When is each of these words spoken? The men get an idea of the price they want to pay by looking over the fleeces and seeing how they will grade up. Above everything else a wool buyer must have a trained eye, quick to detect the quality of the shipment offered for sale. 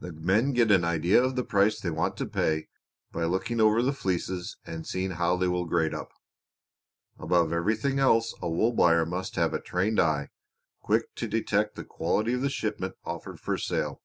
The 0.00 0.10
men 0.12 0.52
get 0.52 0.72
an 0.72 0.84
idea 0.84 1.22
of 1.22 1.36
the 1.36 1.44
price 1.44 1.78
they 1.80 1.92
want 1.92 2.16
to 2.16 2.26
pay 2.26 2.66
by 3.12 3.22
looking 3.22 3.60
over 3.60 3.82
the 3.82 3.92
fleeces 3.92 4.56
and 4.64 4.84
seeing 4.84 5.12
how 5.12 5.36
they 5.36 5.46
will 5.46 5.64
grade 5.64 5.94
up. 5.94 6.10
Above 7.20 7.52
everything 7.52 8.00
else 8.00 8.34
a 8.42 8.50
wool 8.50 8.72
buyer 8.72 9.06
must 9.06 9.36
have 9.36 9.54
a 9.54 9.60
trained 9.60 10.00
eye, 10.00 10.30
quick 10.80 11.14
to 11.14 11.28
detect 11.28 11.76
the 11.76 11.84
quality 11.84 12.32
of 12.32 12.40
the 12.42 12.50
shipment 12.50 12.96
offered 13.04 13.38
for 13.38 13.56
sale. 13.56 14.02